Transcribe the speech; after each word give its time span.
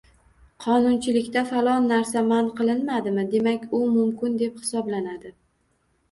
Qonunchilikda 0.63 1.41
falon 1.49 1.83
narsa 1.91 2.23
man 2.29 2.49
qilinmadimi, 2.59 3.25
demak 3.33 3.67
u 3.81 3.81
mumkin 3.97 4.39
deb 4.41 4.57
hisoblanadi. 4.63 5.33